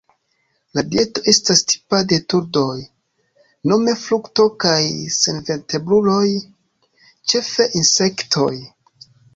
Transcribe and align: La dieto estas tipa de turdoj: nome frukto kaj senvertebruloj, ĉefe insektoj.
La 0.77 0.83
dieto 0.93 1.23
estas 1.33 1.61
tipa 1.71 1.99
de 2.13 2.19
turdoj: 2.35 2.71
nome 3.73 3.95
frukto 4.07 4.49
kaj 4.67 4.81
senvertebruloj, 5.19 6.27
ĉefe 7.35 7.71
insektoj. 7.85 8.53